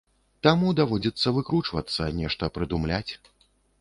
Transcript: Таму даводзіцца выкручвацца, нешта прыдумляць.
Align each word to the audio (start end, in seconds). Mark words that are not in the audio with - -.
Таму 0.45 0.71
даводзіцца 0.79 1.33
выкручвацца, 1.37 2.07
нешта 2.23 2.51
прыдумляць. 2.57 3.07